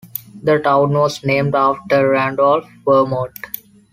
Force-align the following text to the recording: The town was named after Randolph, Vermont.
The 0.41 0.57
town 0.57 0.93
was 0.93 1.23
named 1.23 1.53
after 1.53 2.09
Randolph, 2.09 2.67
Vermont. 2.83 3.37